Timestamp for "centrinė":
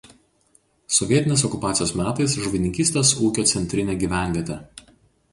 3.53-3.97